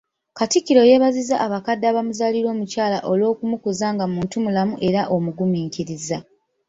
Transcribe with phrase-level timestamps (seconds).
[0.37, 6.17] Kattikiro yeebazizza abakadde abamuzaalira omukyala olw’okumukuza nga muntu mulamu era omugumiikiriza.